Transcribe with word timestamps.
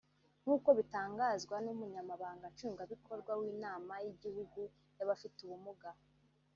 nk’uko 0.43 0.69
bitangazwa 0.77 1.55
n’umunyamabanga 1.65 2.51
Nshingwabikorwa 2.53 3.31
w’inama 3.41 3.93
y’igihugu 4.03 4.59
y’abafite 4.97 5.37
ubumuga 5.41 5.89